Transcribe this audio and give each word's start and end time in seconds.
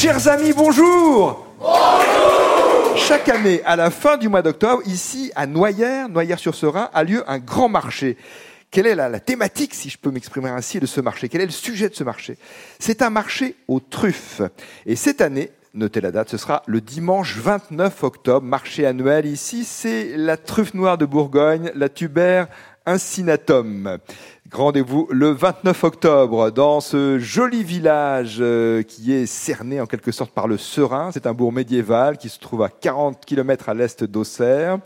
Chers 0.00 0.28
amis, 0.28 0.52
bonjour 0.52 1.44
Bonjour 1.58 2.96
Chaque 2.96 3.28
année, 3.28 3.60
à 3.64 3.74
la 3.74 3.90
fin 3.90 4.16
du 4.16 4.28
mois 4.28 4.42
d'octobre, 4.42 4.80
ici 4.86 5.32
à 5.34 5.44
Noyères, 5.44 6.08
Noyères-sur-Serein, 6.08 6.88
a 6.94 7.02
lieu 7.02 7.28
un 7.28 7.40
grand 7.40 7.68
marché. 7.68 8.16
Quelle 8.70 8.86
est 8.86 8.94
la, 8.94 9.18
thématique, 9.18 9.74
si 9.74 9.90
je 9.90 9.98
peux 9.98 10.12
m'exprimer 10.12 10.50
ainsi, 10.50 10.78
de 10.78 10.86
ce 10.86 11.00
marché? 11.00 11.28
Quel 11.28 11.40
est 11.40 11.46
le 11.46 11.50
sujet 11.50 11.88
de 11.88 11.96
ce 11.96 12.04
marché? 12.04 12.38
C'est 12.78 13.02
un 13.02 13.10
marché 13.10 13.56
aux 13.66 13.80
truffes. 13.80 14.40
Et 14.86 14.94
cette 14.94 15.20
année, 15.20 15.50
notez 15.74 16.00
la 16.00 16.12
date, 16.12 16.28
ce 16.28 16.36
sera 16.36 16.62
le 16.66 16.80
dimanche 16.80 17.36
29 17.36 18.04
octobre, 18.04 18.46
marché 18.46 18.86
annuel. 18.86 19.26
Ici, 19.26 19.64
c'est 19.64 20.16
la 20.16 20.36
truffe 20.36 20.74
noire 20.74 20.96
de 20.96 21.06
Bourgogne, 21.06 21.72
la 21.74 21.88
tuber 21.88 22.44
incinatum. 22.86 23.98
Rendez-vous 24.50 25.06
le 25.10 25.28
29 25.28 25.84
octobre 25.84 26.50
dans 26.50 26.80
ce 26.80 27.18
joli 27.18 27.62
village 27.62 28.38
euh, 28.40 28.82
qui 28.82 29.12
est 29.12 29.26
cerné 29.26 29.78
en 29.78 29.84
quelque 29.84 30.10
sorte 30.10 30.30
par 30.30 30.48
le 30.48 30.56
Serein. 30.56 31.10
C'est 31.12 31.26
un 31.26 31.34
bourg 31.34 31.52
médiéval 31.52 32.16
qui 32.16 32.30
se 32.30 32.38
trouve 32.38 32.62
à 32.62 32.70
40 32.70 33.26
km 33.26 33.68
à 33.68 33.74
l'est 33.74 34.04
d'Auxerre 34.04 34.78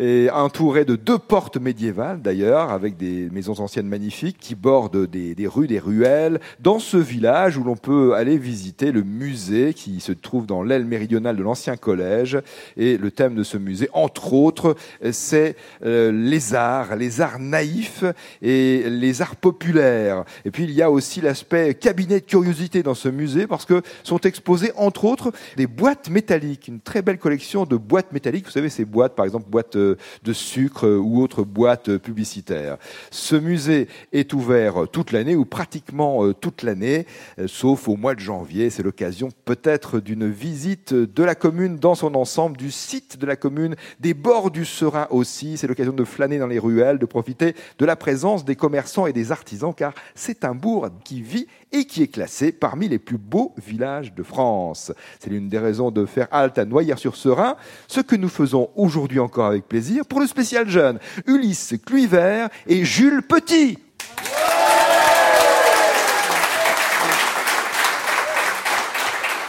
et 0.00 0.28
entouré 0.30 0.84
de 0.84 0.96
deux 0.96 1.18
portes 1.18 1.58
médiévales 1.58 2.22
d'ailleurs, 2.22 2.72
avec 2.72 2.96
des 2.96 3.28
maisons 3.30 3.60
anciennes 3.60 3.86
magnifiques 3.86 4.38
qui 4.40 4.56
bordent 4.56 5.06
des, 5.06 5.36
rues, 5.46 5.68
des 5.68 5.78
ruelles, 5.78 6.40
dans 6.58 6.80
ce 6.80 6.96
village 6.96 7.56
où 7.56 7.62
l'on 7.62 7.76
peut 7.76 8.14
aller 8.14 8.36
visiter 8.36 8.90
le 8.90 9.02
musée 9.02 9.74
qui 9.74 10.00
se 10.00 10.10
trouve 10.10 10.46
dans 10.46 10.64
l'aile 10.64 10.86
méridionale 10.86 11.36
de 11.36 11.42
l'ancien 11.44 11.76
collège. 11.76 12.38
Et 12.76 12.96
le 12.96 13.12
thème 13.12 13.36
de 13.36 13.44
ce 13.44 13.58
musée, 13.58 13.88
entre 13.92 14.32
autres, 14.32 14.74
c'est 15.12 15.54
euh, 15.84 16.10
les 16.10 16.54
arts, 16.54 16.96
les 16.96 17.20
arts 17.20 17.38
naïfs 17.38 18.04
et 18.42 18.82
les 18.90 19.03
arts 19.22 19.36
populaires. 19.36 20.24
Et 20.44 20.50
puis 20.50 20.64
il 20.64 20.70
y 20.70 20.82
a 20.82 20.90
aussi 20.90 21.20
l'aspect 21.20 21.74
cabinet 21.74 22.20
de 22.20 22.26
curiosité 22.26 22.82
dans 22.82 22.94
ce 22.94 23.08
musée 23.08 23.46
parce 23.46 23.64
que 23.64 23.82
sont 24.02 24.20
exposées 24.20 24.72
entre 24.76 25.04
autres 25.04 25.32
des 25.56 25.66
boîtes 25.66 26.10
métalliques, 26.10 26.68
une 26.68 26.80
très 26.80 27.02
belle 27.02 27.18
collection 27.18 27.64
de 27.64 27.76
boîtes 27.76 28.12
métalliques. 28.12 28.46
Vous 28.46 28.52
savez 28.52 28.68
ces 28.68 28.84
boîtes, 28.84 29.14
par 29.14 29.24
exemple 29.24 29.48
boîtes 29.48 29.76
euh, 29.76 29.96
de 30.22 30.32
sucre 30.32 30.88
ou 30.88 31.22
autres 31.22 31.42
boîtes 31.42 31.96
publicitaires. 31.98 32.78
Ce 33.10 33.36
musée 33.36 33.88
est 34.12 34.32
ouvert 34.32 34.86
toute 34.90 35.12
l'année 35.12 35.36
ou 35.36 35.44
pratiquement 35.44 36.24
euh, 36.24 36.34
toute 36.34 36.62
l'année, 36.62 37.06
euh, 37.38 37.46
sauf 37.46 37.88
au 37.88 37.96
mois 37.96 38.14
de 38.14 38.20
janvier. 38.20 38.70
C'est 38.70 38.82
l'occasion 38.82 39.28
peut-être 39.44 40.00
d'une 40.00 40.28
visite 40.28 40.94
de 40.94 41.22
la 41.22 41.34
commune 41.34 41.76
dans 41.76 41.94
son 41.94 42.14
ensemble, 42.14 42.56
du 42.56 42.70
site 42.70 43.18
de 43.18 43.26
la 43.26 43.36
commune, 43.36 43.76
des 44.00 44.14
bords 44.14 44.50
du 44.50 44.64
Serein 44.64 45.06
aussi. 45.10 45.56
C'est 45.56 45.66
l'occasion 45.66 45.92
de 45.92 46.04
flâner 46.04 46.38
dans 46.38 46.46
les 46.46 46.58
ruelles, 46.58 46.98
de 46.98 47.06
profiter 47.06 47.54
de 47.78 47.84
la 47.84 47.96
présence 47.96 48.44
des 48.44 48.56
commerçants 48.56 48.93
et 49.06 49.12
des 49.12 49.32
artisans, 49.32 49.74
car 49.74 49.92
c'est 50.14 50.44
un 50.44 50.54
bourg 50.54 50.88
qui 51.04 51.20
vit 51.22 51.46
et 51.72 51.84
qui 51.84 52.02
est 52.02 52.08
classé 52.08 52.52
parmi 52.52 52.88
les 52.88 52.98
plus 52.98 53.18
beaux 53.18 53.52
villages 53.56 54.14
de 54.14 54.22
France. 54.22 54.92
C'est 55.18 55.30
l'une 55.30 55.48
des 55.48 55.58
raisons 55.58 55.90
de 55.90 56.06
faire 56.06 56.28
halte 56.30 56.58
à 56.58 56.64
Noyères-sur-Serein, 56.64 57.56
ce 57.88 58.00
que 58.00 58.16
nous 58.16 58.28
faisons 58.28 58.70
aujourd'hui 58.76 59.18
encore 59.18 59.46
avec 59.46 59.66
plaisir 59.66 60.06
pour 60.06 60.20
le 60.20 60.26
spécial 60.26 60.68
jeune 60.68 60.98
Ulysse 61.26 61.74
Cluivert 61.84 62.48
et 62.66 62.84
Jules 62.84 63.22
Petit. 63.22 63.78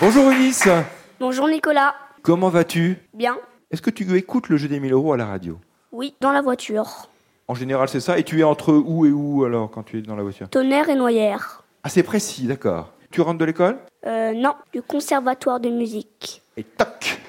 Bonjour 0.02 0.30
Ulysse. 0.32 0.68
Bonjour 1.20 1.48
Nicolas. 1.48 1.96
Comment 2.22 2.50
vas-tu? 2.50 2.98
Bien 3.14 3.38
Est-ce 3.72 3.82
que 3.82 3.90
tu 3.92 4.18
écoutes 4.18 4.50
le 4.50 4.58
jeu 4.58 4.68
des 4.68 4.80
1000 4.80 4.92
euros 4.94 5.14
à 5.14 5.18
la 5.18 5.26
radio? 5.26 5.60
Oui, 5.92 6.16
dans 6.20 6.32
la 6.32 6.42
voiture. 6.42 7.10
En 7.48 7.54
général, 7.56 7.88
c'est 7.90 8.00
ça. 8.00 8.18
Et 8.18 8.24
tu 8.24 8.40
es 8.40 8.44
entre 8.44 8.74
où 8.74 9.06
et 9.06 9.12
où 9.12 9.44
alors 9.46 9.70
quand 9.70 9.84
tu 9.84 10.00
es 10.00 10.02
dans 10.02 10.16
la 10.16 10.24
voiture? 10.24 10.50
Tonnerre 10.50 10.90
et 10.90 10.96
Noyères. 10.96 11.64
Ah, 11.84 11.90
c'est 11.90 12.04
précis, 12.04 12.48
d'accord. 12.48 12.92
Tu 13.12 13.22
rentres 13.22 13.38
de 13.38 13.46
l'école? 13.46 13.78
Euh, 14.06 14.34
non, 14.34 14.56
du 14.74 14.82
conservatoire 14.82 15.60
de 15.60 15.70
musique. 15.70 16.42
Et 16.58 16.64
toc 16.64 17.20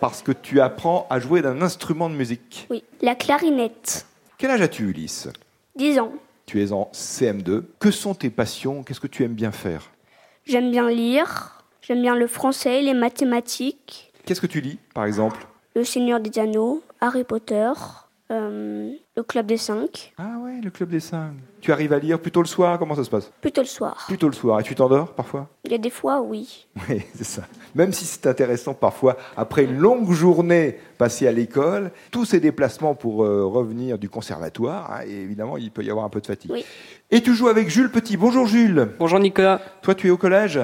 Parce 0.00 0.22
que 0.22 0.32
tu 0.32 0.60
apprends 0.60 1.06
à 1.10 1.18
jouer 1.20 1.42
d'un 1.42 1.60
instrument 1.60 2.08
de 2.08 2.14
musique. 2.14 2.66
Oui, 2.70 2.82
la 3.02 3.14
clarinette. 3.14 4.06
Quel 4.38 4.50
âge 4.50 4.62
as-tu, 4.62 4.84
Ulysse? 4.88 5.28
10 5.76 5.98
ans. 5.98 6.12
Tu 6.46 6.62
es 6.62 6.72
en 6.72 6.90
CM2. 6.94 7.64
Que 7.78 7.90
sont 7.90 8.14
tes 8.14 8.30
passions? 8.30 8.82
Qu'est-ce 8.82 9.00
que 9.00 9.06
tu 9.06 9.24
aimes 9.24 9.34
bien 9.34 9.52
faire? 9.52 9.90
J'aime 10.46 10.70
bien 10.70 10.88
lire. 10.88 11.62
J'aime 11.82 12.00
bien 12.00 12.14
le 12.14 12.26
français, 12.26 12.80
les 12.82 12.94
mathématiques, 12.94 14.12
Qu'est-ce 14.26 14.40
que 14.40 14.46
tu 14.46 14.60
lis, 14.60 14.78
par 14.94 15.06
exemple? 15.06 15.46
Le 15.74 15.82
Seigneur 15.82 16.20
des 16.20 16.38
Anneaux, 16.38 16.82
Harry 17.00 17.24
Potter, 17.24 17.72
euh, 18.30 18.90
le 19.16 19.22
Club 19.22 19.46
des 19.46 19.56
Cinq. 19.56 20.12
Ah 20.18 20.36
ouais, 20.42 20.60
le 20.62 20.70
club 20.70 20.90
des 20.90 21.00
cinq. 21.00 21.32
Tu 21.60 21.72
arrives 21.72 21.92
à 21.92 21.98
lire 21.98 22.18
plutôt 22.20 22.42
le 22.42 22.46
soir 22.46 22.78
Comment 22.78 22.94
ça 22.94 23.04
se 23.04 23.10
passe? 23.10 23.30
Plutôt 23.40 23.62
le 23.62 23.66
soir. 23.66 24.04
Plutôt 24.06 24.26
le 24.28 24.34
soir. 24.34 24.60
Et 24.60 24.62
tu 24.62 24.74
t'endors 24.74 25.14
parfois? 25.14 25.48
Il 25.64 25.72
y 25.72 25.74
a 25.74 25.78
des 25.78 25.90
fois, 25.90 26.20
oui. 26.20 26.66
Oui, 26.88 27.02
c'est 27.14 27.24
ça. 27.24 27.42
Même 27.74 27.92
si 27.92 28.04
c'est 28.04 28.26
intéressant 28.26 28.74
parfois, 28.74 29.16
après 29.36 29.64
une 29.64 29.78
longue 29.78 30.12
journée 30.12 30.78
passée 30.98 31.26
à 31.26 31.32
l'école, 31.32 31.90
tous 32.10 32.24
ces 32.24 32.40
déplacements 32.40 32.94
pour 32.94 33.24
euh, 33.24 33.44
revenir 33.44 33.98
du 33.98 34.08
conservatoire, 34.08 34.92
hein, 34.92 35.00
et 35.06 35.22
évidemment, 35.22 35.56
il 35.56 35.70
peut 35.70 35.82
y 35.82 35.90
avoir 35.90 36.04
un 36.04 36.10
peu 36.10 36.20
de 36.20 36.26
fatigue. 36.26 36.50
Oui. 36.52 36.64
Et 37.10 37.22
tu 37.22 37.34
joues 37.34 37.48
avec 37.48 37.68
Jules 37.68 37.90
Petit. 37.90 38.16
Bonjour 38.16 38.46
Jules. 38.46 38.88
Bonjour 38.98 39.18
Nicolas 39.18 39.60
Toi, 39.82 39.94
tu 39.94 40.06
es 40.08 40.10
au 40.10 40.16
collège? 40.18 40.60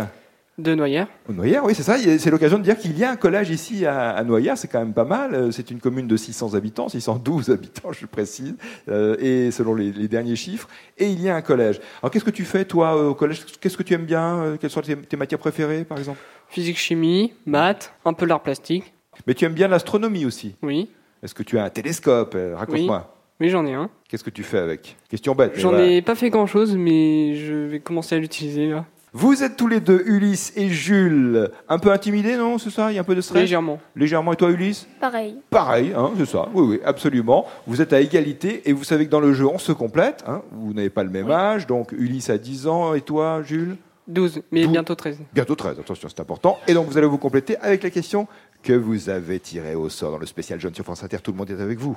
De 0.59 0.75
Noyères. 0.75 1.07
Noyères, 1.29 1.65
oui, 1.65 1.75
c'est 1.75 1.83
ça. 1.83 1.99
C'est 1.99 2.31
l'occasion 2.31 2.57
de 2.59 2.63
dire 2.63 2.79
qu'il 2.79 2.97
y 2.99 3.05
a 3.05 3.11
un 3.11 3.17
collège 3.17 3.51
ici 3.51 3.85
à, 3.85 4.11
à 4.11 4.25
Noyères. 4.25 4.57
C'est 4.57 4.69
quand 4.69 4.79
même 4.79 4.95
pas 4.95 5.05
mal. 5.05 5.35
Euh, 5.35 5.51
C'est 5.51 5.71
une 5.71 5.81
commune 5.81 6.07
de 6.07 6.17
600 6.17 6.55
habitants, 6.55 6.89
612 6.89 7.51
habitants, 7.51 7.93
je 7.93 8.07
précise, 8.07 8.55
euh, 8.89 9.17
et 9.21 9.51
selon 9.51 9.75
les, 9.75 9.93
les 9.93 10.09
derniers 10.09 10.37
chiffres. 10.37 10.69
Et 10.97 11.09
il 11.11 11.21
y 11.21 11.29
a 11.29 11.37
un 11.37 11.43
collège. 11.43 11.79
Alors, 12.03 12.11
qu'est-ce 12.11 12.25
que 12.25 12.31
tu 12.31 12.45
fais, 12.45 12.65
toi, 12.65 12.97
euh, 12.97 13.09
au 13.11 13.15
collège? 13.15 13.45
Qu'est-ce 13.61 13.77
que 13.77 13.83
tu 13.83 13.93
aimes 13.95 14.07
bien? 14.07 14.57
Quelles 14.61 14.71
sont 14.71 14.81
tes, 14.81 14.97
tes 14.97 15.17
matières 15.17 15.39
préférées, 15.41 15.85
par 15.85 15.99
exemple? 15.99 16.21
Physique, 16.49 16.79
chimie, 16.79 17.35
maths, 17.45 17.93
un 18.05 18.13
peu 18.15 18.25
l'art 18.25 18.43
plastique. 18.43 18.95
Mais 19.27 19.35
tu 19.35 19.45
aimes 19.45 19.53
bien 19.55 19.69
l'astronomie 19.69 20.25
aussi. 20.25 20.55
Oui, 20.63 20.89
Est-ce 21.23 21.35
que 21.35 21.43
tu 21.43 21.59
as 21.59 21.65
un 21.65 21.71
télescope? 21.71 22.37
Raconte-moi. 22.55 23.13
oui 23.41 23.49
j'en 23.51 23.67
ai 23.67 23.75
un. 23.75 23.91
Qu'est-ce 24.09 24.25
que 24.25 24.31
tu 24.31 24.43
fais 24.43 24.59
avec? 24.59 24.97
Question 25.11 25.35
bête. 25.35 25.53
J'en 25.57 25.71
voilà. 25.71 25.87
ai 25.87 26.03
pas 26.03 26.15
fait 26.15 26.31
grand 26.31 26.47
chose, 26.47 26.77
mais 26.77 27.35
je 27.35 27.53
vais 27.55 27.81
commencer 27.81 28.15
à 28.15 28.19
l'utiliser 28.19 28.69
là. 28.71 28.87
Vous 29.13 29.43
êtes 29.43 29.57
tous 29.57 29.69
les 29.69 29.81
deux, 29.81 30.03
Ulysse 30.05 30.53
et 30.57 30.69
Jules, 30.69 31.51
un 31.69 31.79
peu 31.79 31.91
intimidés, 31.91 32.37
non 32.37 32.59
C'est 32.59 32.71
ça? 32.71 32.93
Il 32.93 32.97
y 32.97 32.99
a 32.99 33.01
un 33.01 33.05
peu 33.05 33.15
de 33.15 33.21
stress? 33.23 33.41
Légèrement. 33.41 33.79
Légèrement. 33.95 34.33
Et 34.35 34.37
toi, 34.37 34.51
Ulysse? 34.51 34.87
Pareil. 35.01 35.37
Pareil, 35.49 35.93
hein, 35.97 36.11
c'est 36.19 36.27
ça. 36.27 36.49
Oui, 36.53 36.67
oui, 36.69 36.81
absolument. 36.85 37.47
Vous 37.67 37.81
êtes 37.81 37.93
à 37.95 38.01
égalité 38.01 38.69
et 38.69 38.73
vous 38.75 38.85
savez 38.85 39.07
que 39.07 39.11
dans 39.11 39.21
le 39.21 39.33
jeu, 39.33 39.47
on 39.47 39.59
se 39.59 39.73
complète. 39.73 40.23
hein. 40.27 40.43
Vous 40.53 40.75
n'avez 40.75 40.91
pas 40.91 41.03
le 41.03 41.09
même 41.11 41.27
Oui. 41.29 41.33
âge, 41.33 41.67
donc 41.67 41.93
Ulysse 41.93 42.29
a 42.29 42.37
10 42.37 42.67
ans 42.67 42.93
et 42.95 43.01
toi, 43.01 43.41
Jules? 43.43 43.77
12, 44.09 44.43
mais 44.53 44.67
bientôt 44.67 44.95
13. 44.95 45.19
Bientôt 45.33 45.55
13, 45.55 45.79
attention, 45.81 46.09
c'est 46.09 46.21
important. 46.21 46.59
Et 46.69 46.75
donc, 46.75 46.87
vous 46.87 46.99
allez 46.99 47.07
vous 47.07 47.19
compléter 47.19 47.57
avec 47.59 47.83
la 47.83 47.91
question 47.91 48.29
que 48.63 48.73
vous 48.75 49.09
avez 49.09 49.41
tirée 49.41 49.75
au 49.75 49.89
sort 49.89 50.11
dans 50.13 50.19
le 50.19 50.27
spécial 50.27 50.61
Jeune 50.61 50.75
sur 50.75 50.85
France 50.85 51.03
Inter. 51.03 51.19
Tout 51.23 51.33
le 51.33 51.39
monde 51.39 51.51
est 51.51 51.61
avec 51.61 51.79
vous. 51.79 51.97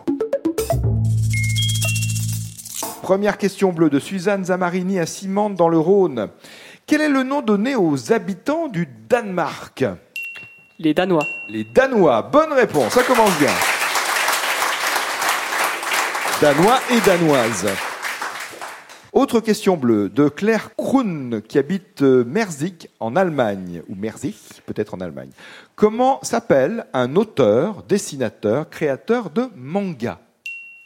Première 3.02 3.38
question 3.40 3.72
bleue 3.74 3.90
de 3.90 4.00
Suzanne 4.00 4.46
Zamarini 4.46 5.00
à 5.00 5.06
Simande 5.08 5.56
dans 5.56 5.70
le 5.70 5.80
Rhône. 5.80 6.30
Quel 6.90 7.02
est 7.02 7.10
le 7.10 7.22
nom 7.22 7.44
donné 7.44 7.76
aux 7.76 8.12
habitants 8.12 8.68
du 8.68 8.90
Danemark 9.08 9.86
Les 10.80 10.96
Danois. 10.96 11.28
Les 11.48 11.64
Danois. 11.64 12.24
Bonne 12.24 12.52
réponse, 12.52 12.94
ça 12.94 13.04
commence 13.04 13.38
bien. 13.38 13.52
Danois 16.42 16.80
et 16.90 17.00
Danoises. 17.02 17.68
Autre 19.14 19.40
question 19.40 19.78
bleue 19.78 20.10
de 20.10 20.30
Claire 20.30 20.76
Kroon 20.76 21.44
qui 21.48 21.60
habite 21.60 22.02
euh, 22.02 22.24
Merzig 22.26 22.90
en 23.00 23.16
Allemagne, 23.16 23.84
ou 23.88 23.94
Merzig 23.94 24.34
peut-être 24.66 24.96
en 24.96 25.00
Allemagne. 25.00 25.30
Comment 25.76 26.20
s'appelle 26.24 26.88
un 26.94 27.16
auteur, 27.16 27.84
dessinateur, 27.88 28.68
créateur 28.68 29.30
de 29.30 29.48
manga? 29.56 30.20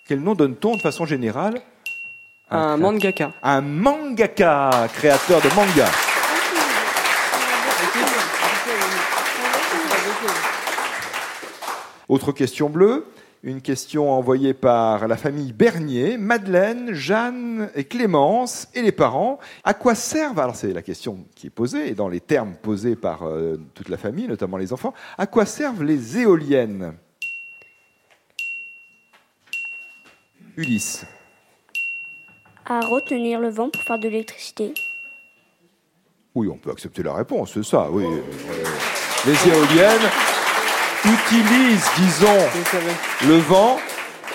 Quel 0.06 0.20
nom 0.20 0.36
donne-t-on 0.36 0.76
de 0.76 0.82
façon 0.82 1.06
générale 1.06 1.62
Un 2.50 2.78
mangaka. 2.78 3.34
Un 3.42 3.62
mangaka, 3.62 4.88
créateur 4.94 5.42
de 5.42 5.50
manga. 5.56 5.88
Autre 12.10 12.32
question 12.32 12.70
bleue, 12.70 13.08
une 13.44 13.62
question 13.62 14.12
envoyée 14.12 14.54
par 14.54 15.08
la 15.08 15.18
famille 15.18 15.52
Bernier, 15.52 16.18
Madeleine, 16.18 16.94
Jeanne 16.94 17.72
et 17.76 17.86
Clémence 17.86 18.68
et 18.74 18.82
les 18.82 18.92
parents. 18.92 19.40
À 19.64 19.74
quoi 19.74 19.96
servent, 19.96 20.40
alors 20.40 20.56
c'est 20.56 20.74
la 20.74 20.82
question 20.82 21.26
qui 21.34 21.48
est 21.48 21.50
posée, 21.50 21.90
et 21.90 21.96
dans 21.96 22.10
les 22.10 22.20
termes 22.20 22.54
posés 22.62 22.96
par 22.96 23.24
euh, 23.24 23.60
toute 23.74 23.90
la 23.90 23.98
famille, 23.98 24.28
notamment 24.28 24.58
les 24.58 24.74
enfants, 24.74 24.94
à 25.18 25.26
quoi 25.28 25.46
servent 25.46 25.84
les 25.84 26.20
éoliennes? 26.20 26.94
Ulysse. 30.56 31.06
À 32.66 32.80
retenir 32.80 33.40
le 33.40 33.50
vent 33.50 33.70
pour 33.70 33.82
faire 33.84 34.00
de 34.00 34.08
l'électricité. 34.08 34.74
Oui, 36.34 36.48
on 36.52 36.58
peut 36.58 36.72
accepter 36.72 37.04
la 37.04 37.14
réponse, 37.14 37.52
c'est 37.54 37.64
ça, 37.64 37.88
oui. 37.92 38.06
Euh, 38.06 38.22
Les 39.26 39.50
éoliennes 39.52 40.10
utilisent, 41.06 41.90
disons, 41.98 43.28
le 43.28 43.38
vent 43.38 43.78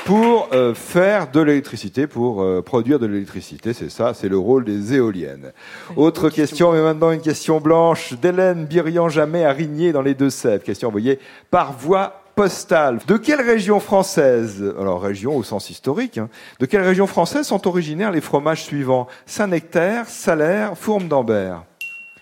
pour 0.05 0.49
euh, 0.53 0.75
faire 0.75 1.31
de 1.31 1.41
l'électricité, 1.41 2.07
pour 2.07 2.43
euh, 2.43 2.63
produire 2.63 2.99
de 2.99 3.07
l'électricité. 3.07 3.73
C'est 3.73 3.91
ça, 3.91 4.15
c'est 4.15 4.29
le 4.29 4.39
rôle 4.39 4.65
des 4.65 4.95
éoliennes. 4.95 5.53
Autre 5.97 6.31
question, 6.31 6.73
mais 6.73 6.81
maintenant 6.81 7.11
une 7.11 7.21
question 7.21 7.61
blanche 7.61 8.13
d'Hélène 8.15 8.67
Birian-Jamais 8.67 9.45
à 9.45 9.53
Rigné 9.53 9.93
dans 9.93 10.03
les 10.03 10.15
Deux-Sèvres. 10.15 10.63
Question 10.63 10.89
envoyée 10.89 11.19
par 11.51 11.73
voie 11.73 12.23
postale. 12.38 13.00
De 13.08 13.17
quelle 13.17 13.40
région 13.40 13.81
française, 13.81 14.62
alors 14.79 15.02
région 15.02 15.37
au 15.37 15.43
sens 15.43 15.70
historique, 15.70 16.19
hein, 16.19 16.29
de 16.61 16.67
quelle 16.67 16.82
région 16.82 17.08
française 17.08 17.49
sont 17.49 17.67
originaires 17.67 18.12
les 18.12 18.20
fromages 18.20 18.62
suivants? 18.62 19.08
Saint-Nectaire, 19.26 20.08
Salaire, 20.08 20.79
Fourme 20.79 21.08
d'Ambert 21.08 21.64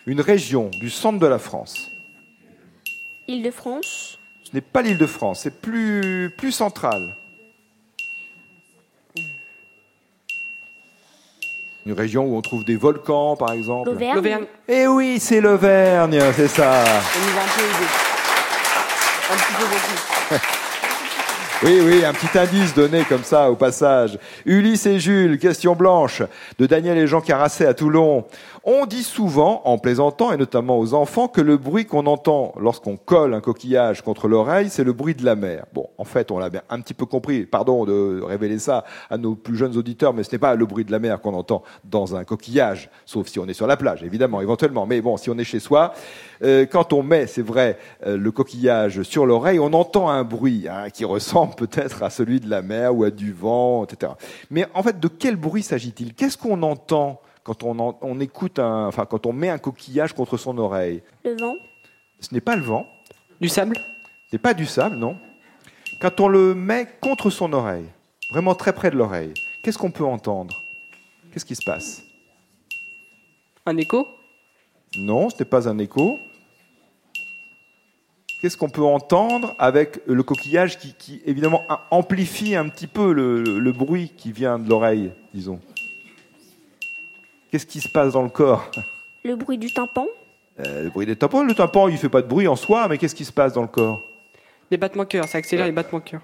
Une 0.07 0.23
région 0.23 0.71
du 0.81 0.89
centre 0.89 1.19
de 1.19 1.27
la 1.27 1.39
France. 1.39 1.91
Île-de-France. 3.29 4.19
Ce 4.43 4.55
n'est 4.55 4.63
pas 4.63 4.81
l'île 4.81 4.97
de 4.97 5.07
France, 5.07 5.41
c'est 5.43 5.61
plus, 5.61 6.33
plus 6.39 6.53
central. 6.53 7.15
Une 11.85 11.93
région 11.93 12.25
où 12.25 12.37
on 12.37 12.41
trouve 12.41 12.65
des 12.65 12.77
volcans, 12.77 13.37
par 13.37 13.53
exemple. 13.53 13.91
L'Auvergne. 13.91 14.47
Eh 14.67 14.87
oui, 14.87 15.19
c'est 15.21 15.43
l'Auvergne, 15.43 16.21
c'est 16.35 16.49
ça. 16.49 16.85
On 16.85 17.39
un 17.39 17.45
peu. 17.45 18.06
Un 19.29 19.37
petit 19.37 19.55
peu 19.55 19.65
beaucoup. 19.65 20.45
Oui, 21.63 21.81
oui, 21.83 22.05
un 22.05 22.13
petit 22.13 22.39
indice 22.39 22.75
donné 22.75 23.03
comme 23.05 23.25
ça 23.25 23.51
au 23.51 23.57
passage. 23.57 24.19
Ulysse 24.45 24.85
et 24.85 25.01
Jules, 25.01 25.39
question 25.39 25.75
blanche, 25.75 26.23
de 26.59 26.67
Daniel 26.67 26.99
et 26.99 27.07
Jean 27.07 27.23
Carassé 27.23 27.65
à 27.65 27.73
Toulon. 27.73 28.27
On 28.63 28.85
dit 28.85 29.05
souvent, 29.05 29.63
en 29.65 29.79
plaisantant, 29.79 30.33
et 30.33 30.37
notamment 30.37 30.79
aux 30.79 30.93
enfants, 30.93 31.29
que 31.29 31.41
le 31.41 31.57
bruit 31.57 31.87
qu'on 31.87 32.07
entend 32.07 32.53
lorsqu'on 32.61 32.99
colle 32.99 33.33
un 33.33 33.41
coquillage 33.41 34.03
contre 34.03 34.29
l'oreille, 34.29 34.69
c'est 34.69 34.85
le 34.85 34.93
bruit 34.93 35.15
de 35.15 35.25
la 35.25 35.35
mer. 35.35 35.65
Bon, 35.73 35.89
en 35.97 36.05
fait, 36.05 36.31
on 36.31 36.39
l'a 36.39 36.51
bien 36.51 36.63
un 36.69 36.81
petit 36.81 36.93
peu 36.93 37.07
compris. 37.07 37.47
Pardon 37.47 37.87
de 37.87 38.21
révéler 38.23 38.59
ça 38.59 38.85
à 39.09 39.17
nos 39.17 39.35
plus 39.35 39.57
jeunes 39.57 39.79
auditeurs, 39.79 40.13
mais 40.13 40.25
ce 40.25 40.33
n'est 40.33 40.39
pas 40.39 40.57
le 40.57 40.67
bruit 40.67 40.85
de 40.85 40.93
la 40.93 40.99
mer 40.99 41.23
qu'on 41.23 41.33
entend 41.33 41.63
dans 41.85 42.17
un 42.17 42.25
coquillage, 42.25 42.91
sauf 43.07 43.29
si 43.29 43.39
on 43.39 43.47
est 43.47 43.55
sur 43.55 43.67
la 43.67 43.79
plage, 43.79 44.03
évidemment, 44.03 44.43
éventuellement. 44.43 44.85
Mais 44.85 45.01
bon, 45.01 45.17
si 45.17 45.31
on 45.31 45.39
est 45.39 45.45
chez 45.45 45.61
soi, 45.61 45.95
euh, 46.43 46.67
quand 46.67 46.93
on 46.93 47.03
met, 47.03 47.27
c'est 47.27 47.43
vrai, 47.43 47.79
euh, 48.07 48.17
le 48.17 48.31
coquillage 48.31 49.03
sur 49.03 49.27
l'oreille, 49.27 49.59
on 49.59 49.73
entend 49.73 50.09
un 50.09 50.25
bruit 50.25 50.67
hein, 50.69 50.91
qui 50.91 51.05
ressemble 51.05 51.55
peut-être 51.57 52.03
à 52.03 52.11
celui 52.11 52.41
de 52.41 52.49
la 52.51 52.63
mer 52.63 52.95
ou 52.95 53.05
à 53.05 53.11
du 53.11 53.33
vent, 53.33 53.85
etc. 53.85 54.13
Mais 54.51 54.67
en 54.75 54.83
fait, 54.83 54.99
de 55.01 55.09
quel 55.09 55.37
bruit 55.37 55.63
s'agit-il? 55.63 56.15
Qu'est-ce 56.15 56.37
qu'on 56.39 56.63
entend 56.63 57.21
quand 57.45 57.63
on, 57.63 57.79
en- 57.79 57.99
on 58.03 58.19
écoute 58.21 58.59
un, 58.59 58.87
enfin, 58.89 59.07
quand 59.07 59.25
on 59.27 59.33
met 59.33 59.49
un 59.51 59.59
coquillage 59.59 60.13
contre 60.13 60.37
son 60.37 60.59
oreille? 60.59 61.03
Le 61.25 61.37
vent. 61.37 61.55
Ce 62.21 62.33
n'est 62.35 62.41
pas 62.41 62.57
le 62.57 62.63
vent, 62.63 62.87
Du 63.41 63.49
sable? 63.49 63.77
Ce 64.31 64.35
n'est 64.37 64.41
pas 64.41 64.55
du 64.55 64.67
sable, 64.67 64.97
non. 64.97 65.17
Quand 66.01 66.21
on 66.21 66.29
le 66.29 66.55
met 66.55 66.87
contre 67.01 67.31
son 67.31 67.53
oreille, 67.53 67.87
vraiment 68.31 68.55
très 68.55 68.73
près 68.73 68.91
de 68.91 68.97
l'oreille, 68.97 69.33
qu'est-ce 69.63 69.79
qu'on 69.79 69.91
peut 69.91 70.05
entendre? 70.05 70.63
Qu'est-ce 71.33 71.45
qui 71.45 71.55
se 71.55 71.65
passe? 71.65 72.03
Un 73.67 73.77
écho? 73.77 74.07
Non, 74.99 75.31
ce 75.31 75.37
n'est 75.39 75.45
pas 75.49 75.69
un 75.69 75.79
écho. 75.79 76.19
Qu'est-ce 78.41 78.57
qu'on 78.57 78.69
peut 78.69 78.83
entendre 78.85 79.55
avec 79.59 80.01
le 80.07 80.23
coquillage 80.23 80.79
qui, 80.79 80.95
qui, 80.95 81.23
évidemment, 81.25 81.63
amplifie 81.91 82.55
un 82.55 82.69
petit 82.69 82.87
peu 82.87 83.13
le, 83.13 83.43
le- 83.43 83.59
le 83.59 83.73
bruit 83.73 84.13
qui 84.17 84.31
vient 84.31 84.59
de 84.59 84.69
l'oreille, 84.69 85.13
disons? 85.35 85.59
Qu'est-ce 87.51 87.67
qui 87.67 87.81
se 87.81 87.89
passe 87.89 88.13
dans 88.13 88.23
le 88.23 88.29
corps? 88.29 88.71
Le 89.25 89.37
bruit 89.37 89.59
du 89.59 89.73
tympan. 89.73 90.07
Euh, 90.61 90.85
Le 90.85 90.91
bruit 90.91 91.07
des 91.07 91.17
tympans. 91.17 91.43
Le 91.43 91.55
tympan, 91.55 91.89
il 91.89 91.95
ne 91.95 91.99
fait 91.99 92.09
pas 92.09 92.23
de 92.23 92.27
bruit 92.29 92.47
en 92.49 92.57
soi, 92.57 92.89
mais 92.89 92.99
qu'est-ce 92.99 93.15
qui 93.15 93.25
se 93.25 93.33
passe 93.33 93.53
dans 93.55 93.63
le 93.63 93.69
corps? 93.69 94.01
Les 94.71 94.77
battements 94.77 95.05
de 95.05 95.09
cœur, 95.09 95.27
ça 95.29 95.39
accélère 95.39 95.67
les 95.67 95.73
battements 95.73 95.99
de 95.99 96.05
cœur. 96.05 96.21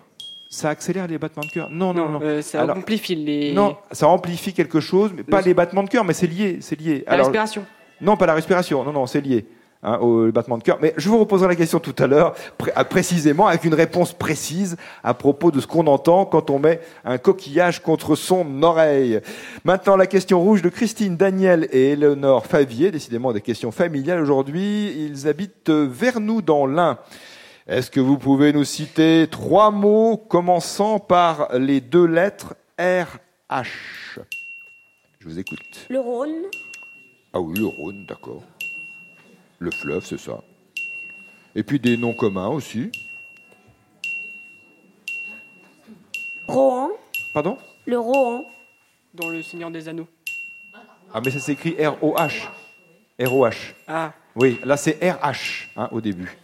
Ça 0.50 0.68
accélère 0.68 1.06
les 1.06 1.16
battements 1.18 1.44
de 1.44 1.50
cœur? 1.50 1.70
Non, 1.70 1.94
non, 1.94 2.08
non. 2.10 2.20
euh, 2.22 2.42
ça 2.42 2.60
Alors- 2.62 2.76
amplifie 2.76 3.14
les... 3.14 3.52
Non, 3.54 3.76
ça 3.90 4.06
amplifie 4.08 4.52
quelque 4.52 4.80
chose, 4.80 5.12
mais 5.16 5.22
pas 5.22 5.40
Le- 5.40 5.46
les 5.46 5.54
battements 5.54 5.82
de 5.82 5.88
cœur, 5.88 6.04
mais 6.04 6.12
c'est 6.12 6.26
lié, 6.26 6.58
c'est 6.60 6.78
lié. 6.78 7.04
la 7.06 7.16
respiration. 7.16 7.64
Non, 8.02 8.16
pas 8.16 8.26
la 8.26 8.34
respiration, 8.34 8.84
non, 8.84 8.93
non, 8.93 9.06
c'est 9.06 9.20
lié 9.20 9.46
hein, 9.82 9.99
au 9.99 10.31
battement 10.32 10.58
de 10.58 10.64
cœur. 10.64 10.78
Mais 10.82 10.93
je 10.96 11.08
vous 11.08 11.19
reposerai 11.19 11.49
la 11.49 11.56
question 11.56 11.78
tout 11.78 11.94
à 11.99 12.08
l'heure, 12.08 12.34
ah, 12.75 12.84
précisément 12.84 13.46
avec 13.46 13.64
une 13.64 13.75
réponse 13.75 14.12
précise 14.12 14.76
à 15.04 15.14
propos 15.14 15.52
de 15.52 15.60
ce 15.60 15.69
qu'on 15.69 15.87
entend 15.87 16.25
quand 16.25 16.50
on 16.50 16.58
met 16.58 16.81
un 17.04 17.19
coquillage 17.19 17.81
contre 17.81 18.16
son 18.16 18.62
oreille. 18.64 19.20
Maintenant, 19.64 19.96
la 19.96 20.06
question 20.06 20.40
rouge 20.40 20.62
de 20.62 20.69
Christine 20.69 21.16
Daniel 21.16 21.69
et 21.70 21.93
Éléonore 21.93 22.46
Favier, 22.46 22.90
décidément 22.90 23.32
des 23.32 23.40
questions 23.40 23.70
familiales 23.70 24.20
aujourd'hui. 24.20 24.93
Ils 24.98 25.28
habitent 25.28 25.70
euh, 25.70 25.88
Vernoux 25.88 26.43
dans 26.43 26.66
l'Ain. 26.66 26.98
Est-ce 27.69 27.93
que 27.93 28.00
vous 28.00 28.19
pouvez 28.19 28.52
nous 28.52 28.64
citer 28.64 29.28
trois 29.31 29.70
mots 29.70 30.16
commençant 30.16 30.98
par 30.98 31.56
les 31.56 31.81
deux 31.81 32.06
lettres 32.06 32.56
RH 32.76 34.19
Je 35.20 35.28
vous 35.28 35.38
écoute. 35.38 35.87
Le 35.88 36.00
Rhône. 36.00 36.43
Ah 37.32 37.40
oui, 37.40 37.58
le 37.58 37.67
Rhône, 37.67 38.05
d'accord. 38.06 38.43
Le 39.58 39.70
fleuve, 39.70 40.05
c'est 40.05 40.19
ça. 40.19 40.40
Et 41.55 41.62
puis 41.62 41.79
des 41.81 41.96
noms 41.96 42.14
communs 42.14 42.49
aussi. 42.49 42.90
Rohan. 46.46 46.90
Pardon? 47.32 47.56
Le 47.87 47.99
Rohan. 47.99 48.44
Dans 49.14 49.29
le 49.29 49.43
Seigneur 49.43 49.70
des 49.70 49.88
Anneaux. 49.88 50.08
Ah, 51.14 51.20
mais 51.25 51.31
ça 51.31 51.38
s'écrit 51.38 51.73
R-O-H. 51.73 52.49
R-O-H. 53.20 53.75
Ah, 53.87 54.12
Oui, 54.34 54.58
là 54.64 54.76
c'est 54.76 54.99
RH 55.02 55.69
hein, 55.76 55.88
au 55.93 56.00
début. 56.00 56.37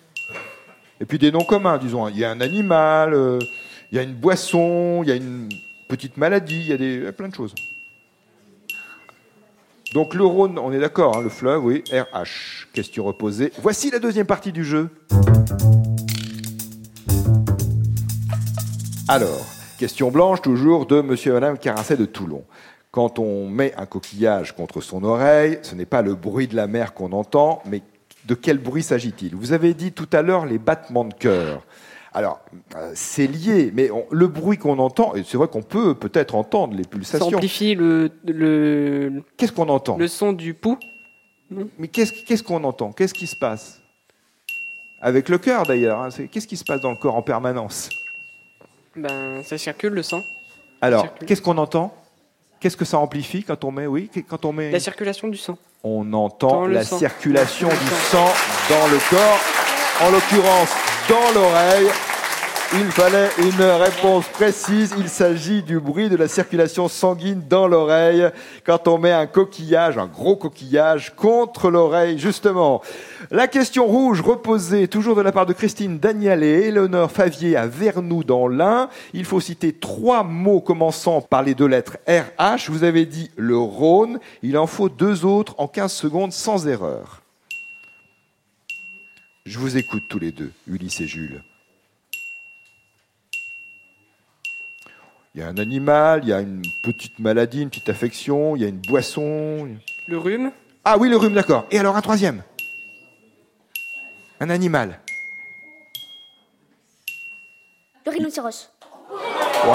Et 1.01 1.05
puis 1.07 1.19
des 1.19 1.31
noms 1.31 1.45
communs, 1.45 1.79
disons. 1.79 2.09
Il 2.09 2.19
y 2.19 2.25
a 2.25 2.31
un 2.31 2.41
animal, 2.41 3.15
euh, 3.15 3.39
il 3.91 3.97
y 3.97 3.99
a 3.99 4.03
une 4.03 4.15
boisson, 4.15 5.03
il 5.03 5.09
y 5.09 5.13
a 5.13 5.17
une 5.17 5.49
petite 5.89 6.17
maladie, 6.17 6.61
il 6.61 6.67
y 6.69 6.73
a 6.73 6.77
des, 6.77 6.95
il 6.97 7.03
y 7.05 7.07
a 7.07 7.13
plein 7.13 7.29
de 7.29 7.35
choses. 7.35 7.55
Donc 9.95 10.13
le 10.15 10.25
Rhône, 10.25 10.59
on 10.59 10.71
est 10.71 10.79
d'accord, 10.79 11.17
hein, 11.17 11.23
le 11.23 11.31
fleuve, 11.31 11.65
oui, 11.65 11.83
RH. 11.91 12.67
Question 12.75 13.05
reposée. 13.05 13.53
Voici 13.63 13.91
la 13.91 13.99
deuxième 13.99 14.27
partie 14.27 14.53
du 14.53 14.63
jeu. 14.63 14.91
Alors, 19.09 19.47
question 19.79 20.11
blanche 20.11 20.43
toujours 20.43 20.85
de 20.85 21.01
monsieur 21.01 21.31
et 21.31 21.35
madame 21.35 21.57
Carancet 21.57 21.97
de 21.97 22.05
Toulon. 22.05 22.45
Quand 22.91 23.19
on 23.19 23.49
met 23.49 23.75
un 23.77 23.87
coquillage 23.87 24.55
contre 24.55 24.83
son 24.83 25.05
oreille, 25.05 25.59
ce 25.63 25.75
n'est 25.75 25.87
pas 25.87 26.03
le 26.03 26.15
bruit 26.15 26.49
de 26.49 26.57
la 26.57 26.67
mer 26.67 26.93
qu'on 26.93 27.13
entend, 27.13 27.63
mais 27.65 27.81
de 28.27 28.35
quel 28.35 28.59
bruit 28.59 28.83
s'agit-il? 28.83 29.35
Vous 29.35 29.55
avez 29.55 29.73
dit 29.73 29.93
tout 29.93 30.09
à 30.13 30.21
l'heure 30.21 30.45
les 30.45 30.59
battements 30.59 31.05
de 31.05 31.15
cœur. 31.15 31.63
Alors, 32.15 32.41
euh, 32.77 32.91
c'est 32.95 33.27
lié, 33.27 33.71
mais 33.75 33.91
on- 33.91 34.07
le 34.11 34.27
bruit 34.29 34.57
qu'on 34.57 34.79
entend, 34.79 35.15
et 35.15 35.23
c'est 35.25 35.37
vrai 35.37 35.47
qu'on 35.49 35.63
peut 35.63 35.95
peut-être 35.95 36.35
entendre 36.35 36.75
les 36.75 36.85
ça 36.85 36.89
pulsations. 36.89 37.27
amplifie 37.37 37.75
le, 37.75 38.11
le, 38.27 39.23
Qu'est-ce 39.37 39.53
qu'on 39.53 39.69
entend 39.69 39.97
le 39.99 40.09
son 40.09 40.33
du 40.33 40.55
pouls. 40.55 40.79
Mais 41.79 41.89
qu'est-ce 41.89 42.13
qu'est-ce 42.27 42.43
qu'on 42.43 42.63
entend? 42.65 42.93
Qu'est-ce 42.93 43.15
qui 43.15 43.27
se 43.27 43.37
passe? 43.37 43.81
Avec 45.01 45.29
le 45.29 45.39
cœur 45.39 45.65
d'ailleurs. 45.65 46.01
hein, 46.03 46.09
Qu'est-ce 46.31 46.47
qui 46.47 46.57
se 46.57 46.65
passe 46.65 46.81
dans 46.81 46.91
le 46.91 46.97
corps 46.97 47.15
en 47.15 47.23
permanence? 47.23 47.89
Ben, 48.97 49.43
ça 49.45 49.57
circule 49.57 49.93
le 49.95 50.03
sang. 50.03 50.23
Alors, 50.81 51.07
qu'est-ce 51.27 51.41
qu'on 51.43 51.57
entend? 51.59 51.95
Qu'est-ce 52.61 52.77
que 52.77 52.85
ça 52.85 52.99
amplifie 52.99 53.45
quand 53.45 53.63
on 53.65 53.71
met 53.71 53.87
Oui, 53.87 54.11
quand 54.29 54.45
on 54.45 54.53
met. 54.53 54.71
La 54.73 54.81
circulation 54.81 55.29
du 55.29 55.37
sang. 55.39 55.57
On 55.85 56.13
entend 56.13 56.67
la 56.67 56.85
sang. 56.85 56.99
circulation 56.99 57.69
du 57.69 57.75
sang. 58.11 58.27
sang 58.27 58.33
dans 58.71 58.87
le 58.89 58.99
corps, 59.09 59.41
en 60.03 60.11
l'occurrence 60.11 60.71
dans 61.09 61.41
l'oreille. 61.41 61.87
Il 62.75 62.93
fallait 62.93 63.31
une 63.39 63.63
réponse 63.63 64.27
précise. 64.29 64.95
Il 64.99 65.09
s'agit 65.09 65.63
du 65.63 65.81
bruit 65.81 66.11
de 66.11 66.17
la 66.17 66.29
circulation 66.29 66.87
sanguine 66.87 67.43
dans 67.49 67.67
l'oreille 67.67 68.29
quand 68.67 68.89
on 68.89 68.99
met 68.99 69.11
un 69.11 69.27
coquillage, 69.27 69.97
un 69.97 70.07
gros 70.07 70.37
coquillage, 70.37 71.17
contre 71.17 71.71
l'oreille, 71.71 72.19
justement. 72.19 72.83
La 73.31 73.49
question 73.49 73.87
rouge 73.87 74.21
reposée 74.21 74.87
toujours 74.87 75.17
de 75.17 75.23
la 75.23 75.33
part 75.33 75.47
de 75.47 75.55
Christine 75.55 75.99
Daniel 75.99 76.43
et 76.43 76.67
Éléonore 76.67 77.11
Favier 77.11 77.57
à 77.57 77.67
Vernoux 77.67 78.23
dans 78.23 78.49
l'Ain. 78.49 78.91
Il 79.15 79.25
faut 79.25 79.41
citer 79.41 79.73
trois 79.73 80.23
mots 80.23 80.61
commençant 80.61 81.23
par 81.23 81.43
les 81.43 81.55
deux 81.55 81.69
lettres 81.69 81.97
RH. 82.07 82.69
Vous 82.69 82.85
avez 82.85 83.07
dit 83.07 83.31
le 83.37 83.57
Rhône. 83.57 84.21
Il 84.43 84.59
en 84.59 84.67
faut 84.67 84.91
deux 84.91 85.25
autres 85.25 85.55
en 85.57 85.69
15 85.69 85.91
secondes 85.91 86.33
sans 86.33 86.69
erreur. 86.69 87.23
Je 89.47 89.59
vous 89.59 89.79
écoute 89.79 90.03
tous 90.11 90.19
les 90.19 90.33
deux, 90.33 90.53
Ulysse 90.67 91.01
et 91.01 91.07
Jules. 91.07 91.43
Il 95.39 95.43
y 95.43 95.45
a 95.45 95.51
un 95.51 95.59
animal, 95.59 96.23
il 96.25 96.31
y 96.31 96.33
a 96.33 96.41
une 96.41 96.63
petite 96.83 97.21
maladie, 97.21 97.63
une 97.63 97.69
petite 97.69 97.89
affection, 97.89 98.57
il 98.57 98.63
y 98.63 98.65
a 98.65 98.69
une 98.69 98.81
boisson. 98.81 99.69
Le 100.09 100.19
rhume. 100.19 100.51
Ah 100.85 100.97
oui, 100.99 101.09
le 101.09 101.17
rhume, 101.17 101.35
d'accord. 101.35 101.65
Et 101.71 101.79
alors 101.79 101.97
un 101.97 102.01
troisième 102.01 102.43
Un 104.41 104.51
animal. 104.51 104.99
Le 108.05 108.11
rhinocéros. 108.11 108.69
Ouais. 109.65 109.71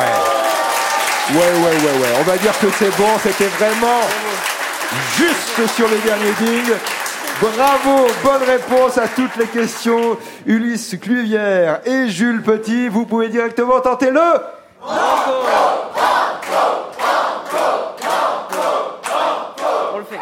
Ouais, 1.32 1.38
ouais, 1.38 1.78
ouais, 1.78 2.02
ouais. 2.02 2.14
On 2.20 2.24
va 2.24 2.38
dire 2.40 2.60
que 2.60 2.70
c'est 2.70 2.94
bon, 2.98 3.18
c'était 3.24 3.48
vraiment 3.48 4.02
juste 5.16 5.66
sur 5.78 5.88
le 5.88 5.98
dernier 6.00 6.34
ding. 6.42 6.76
Bravo, 7.40 8.08
bonne 8.22 8.44
réponse 8.44 8.98
à 8.98 9.08
toutes 9.08 9.38
les 9.38 9.48
questions. 9.48 10.18
Ulysse 10.46 10.98
Cluvière 11.02 11.80
et 11.88 12.10
Jules 12.10 12.42
Petit, 12.42 12.90
vous 12.90 13.06
pouvez 13.06 13.30
directement 13.30 13.80
tenter 13.80 14.12
le 14.12 14.20
On 19.94 19.98
le 19.98 20.04
fait. 20.04 20.18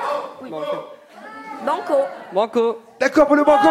Bon, 0.50 0.58
on 0.58 0.60
le 0.60 0.66
fait. 0.66 1.66
Banco. 1.66 1.94
Banco. 2.34 2.82
D'accord 3.00 3.28
pour 3.28 3.36
le 3.36 3.44
banco 3.44 3.68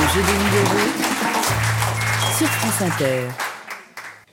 Le 0.00 0.08
jeu 0.08 0.22
des 0.22 0.32
numéros 0.32 0.88
sur 2.38 2.46
France 2.48 2.82
Inter. 2.82 3.28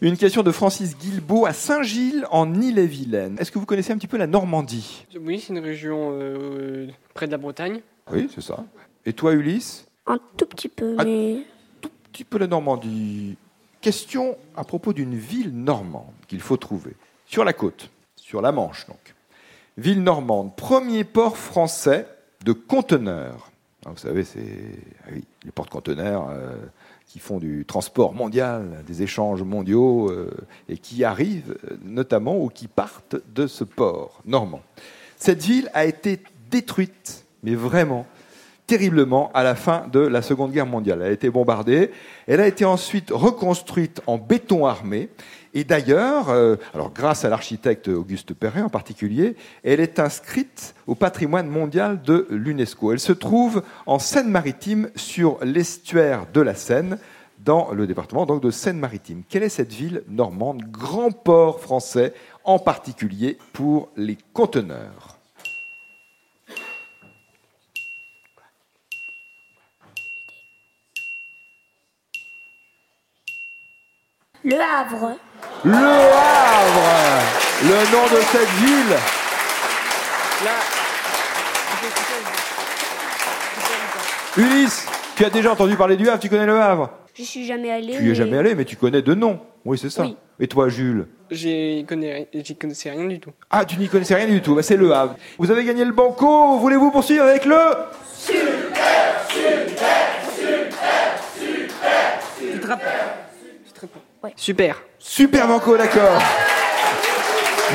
Une 0.02 0.16
question 0.16 0.44
de 0.44 0.52
Francis 0.52 0.98
Guilbeault 0.98 1.46
à 1.46 1.52
Saint-Gilles 1.52 2.26
en 2.32 2.54
Ille-et-Vilaine. 2.54 3.36
Est-ce 3.40 3.52
que 3.52 3.60
vous 3.60 3.66
connaissez 3.66 3.92
un 3.92 3.98
petit 3.98 4.08
peu 4.08 4.16
la 4.18 4.28
Normandie? 4.28 5.06
Oui, 5.20 5.40
c'est 5.46 5.52
une 5.52 5.60
région 5.60 6.12
euh, 6.14 6.88
près 7.14 7.26
de 7.28 7.32
la 7.32 7.38
Bretagne. 7.38 7.82
Oui, 8.12 8.30
c'est 8.34 8.42
ça. 8.42 8.64
Et 9.06 9.12
toi, 9.12 9.34
Ulysse? 9.34 9.86
Un 10.08 10.18
tout 10.38 10.46
petit 10.46 10.70
peu, 10.70 10.96
mais 11.04 11.44
Un 11.84 11.90
petit 12.14 12.24
peu 12.24 12.38
la 12.38 12.48
Normandie. 12.48 13.36
Question 13.82 14.38
à 14.58 14.66
propos 14.66 14.92
d'une 14.92 15.16
ville 15.16 15.54
normande 15.54 16.14
qu'il 16.28 16.42
faut 16.42 16.58
trouver. 16.58 16.96
Sur 17.26 17.46
la 17.46 17.54
côte, 17.54 17.90
sur 18.16 18.42
la 18.42 18.52
Manche 18.52 18.88
donc. 18.88 19.16
Ville 19.78 20.04
normande, 20.04 20.56
premier 20.58 21.06
port 21.06 21.38
français 21.38 22.06
de 22.44 22.52
conteneurs. 22.52 23.52
Ah, 23.86 23.92
Vous 23.92 23.98
savez, 23.98 24.26
c'est 24.26 24.42
ah 25.06 25.12
oui, 25.14 25.24
les 25.46 25.52
porte-conteneurs 25.52 26.28
euh, 26.30 26.58
qui 27.06 27.20
font 27.20 27.38
du 27.38 27.64
transport 27.66 28.14
mondial, 28.14 28.84
des 28.86 29.02
échanges 29.04 29.44
mondiaux, 29.44 30.12
euh, 30.12 30.30
et 30.68 30.78
qui 30.78 31.06
arrivent 31.06 31.58
euh, 31.72 31.78
notamment 31.86 32.38
ou 32.38 32.50
qui 32.50 32.68
partent 32.68 33.16
de 33.34 33.48
ce 33.48 33.64
port 33.64 34.22
normand. 34.26 34.62
Cette 35.16 35.42
ville 35.42 35.72
a 35.74 35.86
été 35.86 36.22
détruite, 36.52 37.24
mais 37.44 37.56
vraiment 37.56 38.06
terriblement 38.70 39.32
à 39.34 39.42
la 39.42 39.56
fin 39.56 39.88
de 39.92 40.00
la 40.00 40.22
Seconde 40.22 40.52
Guerre 40.52 40.68
mondiale. 40.68 41.00
Elle 41.02 41.10
a 41.10 41.12
été 41.12 41.32
bombardée. 41.32 41.90
Elle 42.28 42.40
a 42.40 42.46
été 42.46 42.66
ensuite 42.66 43.10
reconstruite 43.10 44.00
en 44.06 44.20
béton 44.20 44.68
armé. 44.68 45.10
Et 45.56 45.64
d'ailleurs, 45.64 46.30
euh, 46.30 46.56
alors 46.76 46.94
grâce 46.94 47.26
à 47.26 47.30
l'architecte 47.30 47.88
Auguste 47.88 48.36
Perret 48.36 48.62
en 48.62 48.70
particulier, 48.70 49.36
elle 49.64 49.80
est 49.80 49.98
inscrite 49.98 50.76
au 50.86 50.94
patrimoine 50.94 51.48
mondial 51.48 52.04
de 52.04 52.28
l'UNESCO. 52.30 52.94
Elle 52.94 53.00
se 53.00 53.12
trouve 53.12 53.64
en 53.88 53.98
Seine-Maritime 53.98 54.92
sur 54.96 55.40
l'estuaire 55.44 56.28
de 56.32 56.42
la 56.42 56.54
Seine, 56.54 57.00
dans 57.44 57.72
le 57.72 57.88
département 57.88 58.28
donc 58.28 58.44
de 58.44 58.52
Seine-Maritime. 58.52 59.24
Quelle 59.28 59.42
est 59.42 59.50
cette 59.50 59.74
ville 59.74 60.04
normande, 60.08 60.62
grand 60.70 61.10
port 61.10 61.60
français, 61.60 62.14
en 62.44 62.60
particulier 62.60 63.40
pour 63.52 63.90
les 63.98 64.18
conteneurs? 64.34 65.19
Le 74.44 74.56
Havre. 74.56 75.18
Le 75.66 75.74
Havre 75.74 77.24
Le 77.64 77.92
nom 77.92 78.04
de 78.06 78.22
cette 78.32 78.50
ville 78.62 78.96
Là. 80.46 80.52
Ulysse, 84.38 84.86
tu 85.18 85.26
as 85.26 85.30
déjà 85.30 85.52
entendu 85.52 85.76
parler 85.76 85.98
du 85.98 86.08
Havre, 86.08 86.20
tu 86.20 86.30
connais 86.30 86.46
le 86.46 86.60
Havre? 86.62 86.90
Je 87.18 87.24
suis 87.24 87.46
jamais 87.46 87.70
allé. 87.72 87.88
Tu 87.98 88.04
y 88.04 88.06
es 88.06 88.10
mais- 88.10 88.16
jamais 88.16 88.38
allé, 88.38 88.56
mais 88.56 88.64
tu 88.64 88.78
connais 88.78 89.02
de 89.02 89.14
nom. 89.14 89.42
Oui, 89.66 89.78
c'est 89.78 89.90
ça. 89.90 90.04
Oui. 90.04 90.16
Et 90.40 90.48
toi, 90.48 90.70
Jules? 90.70 91.08
J'y 91.30 91.86
connais, 91.88 92.30
j'y 92.34 92.56
connaissais 92.56 92.92
rien 92.92 93.04
du 93.06 93.20
tout. 93.20 93.32
Ah, 93.52 93.66
tu 93.66 93.76
n'y 93.78 93.90
connaissais 93.90 94.16
rien 94.16 94.28
du 94.28 94.42
tout. 94.42 94.56
Bah, 94.56 94.64
c'est 94.64 94.78
le 94.78 94.94
Havre. 94.94 95.16
Vous 95.38 95.52
avez 95.52 95.66
gagné 95.66 95.84
le 95.84 95.92
banco. 95.92 96.58
Voulez-vous 96.60 96.92
poursuivre 96.92 97.26
avec 97.26 97.44
le 97.44 97.58
Tu 98.26 98.34
te 102.60 102.68
rappelles 102.68 102.88
Tu 102.99 102.99
Ouais. 104.24 104.34
Super. 104.36 104.82
Super 104.98 105.48
banco, 105.48 105.78
d'accord. 105.78 106.22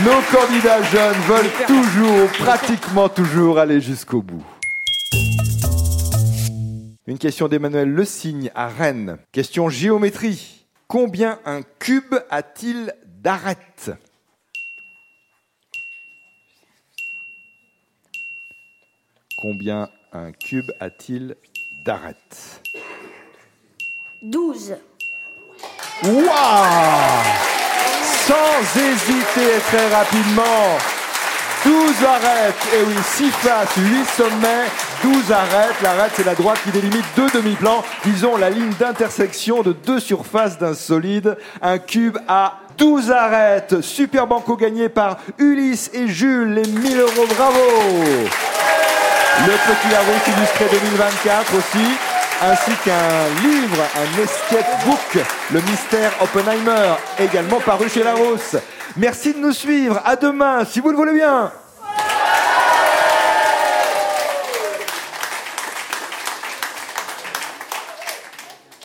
Nos 0.05 0.21
candidats 0.37 0.83
jeunes 0.83 1.21
veulent 1.29 1.67
toujours, 1.67 2.29
pratiquement 2.45 3.09
toujours, 3.09 3.59
aller 3.59 3.81
jusqu'au 3.81 4.23
bout. 4.23 4.45
Une 7.07 7.19
question 7.19 7.49
d'Emmanuel 7.49 7.91
Le 7.91 8.05
Signe 8.05 8.51
à 8.55 8.67
Rennes. 8.67 9.19
Question 9.31 9.69
géométrie. 9.69 10.67
Combien 10.89 11.39
un 11.45 11.63
cube 11.63 12.15
a-t-il 12.31 12.93
d'arêtes? 13.07 13.91
Combien 19.37 19.91
un 20.13 20.33
cube 20.33 20.71
a-t-il 20.81 21.37
d'arêtes? 21.85 22.63
12. 24.23 24.77
Waouh 26.03 26.25
Sans 28.27 28.81
hésiter 28.81 29.61
très 29.69 29.89
rapidement. 29.95 30.79
12 31.65 32.05
arêtes. 32.05 32.55
Et 32.75 32.83
oui, 32.87 32.95
6 33.03 33.31
faces, 33.31 33.77
8 33.77 34.05
sommets, 34.17 34.67
12 35.03 35.33
arêtes. 35.33 35.77
L'arête, 35.83 36.13
c'est 36.15 36.27
la 36.27 36.35
droite 36.35 36.59
qui 36.65 36.71
délimite 36.71 37.05
deux 37.17 37.31
demi-plans. 37.31 37.83
Disons 38.05 38.37
la 38.37 38.51
ligne 38.51 38.73
d'intersection 38.79 39.63
de 39.63 39.73
deux 39.73 40.01
surfaces 40.01 40.59
d'un 40.59 40.75
solide. 40.75 41.39
Un 41.63 41.79
cube 41.79 42.19
à 42.29 42.59
12 42.77 43.11
arêtes. 43.13 43.81
Super 43.81 44.27
banco 44.27 44.57
gagné 44.57 44.89
par 44.89 45.19
Ulysse 45.39 45.91
et 45.95 46.09
Jules. 46.09 46.55
Les 46.55 46.67
1000 46.67 47.01
euros, 47.01 47.27
bravo 47.35 47.61
le 49.41 49.53
Petit 49.53 49.91
Larousse 49.91 50.29
illustré 50.29 50.67
2024 50.71 51.55
aussi, 51.57 51.85
ainsi 52.51 52.73
qu'un 52.85 53.49
livre, 53.49 53.83
un 53.97 54.23
escape 54.23 54.85
book, 54.85 55.25
Le 55.53 55.61
mystère 55.63 56.13
Oppenheimer, 56.21 56.95
également 57.19 57.61
paru 57.61 57.89
chez 57.89 58.03
Larousse. 58.03 58.57
Merci 58.97 59.35
de 59.35 59.39
nous 59.39 59.53
suivre. 59.53 60.01
À 60.05 60.17
demain, 60.17 60.65
si 60.65 60.81
vous 60.81 60.91
le 60.91 60.97
voulez 60.97 61.15
bien. 61.15 61.51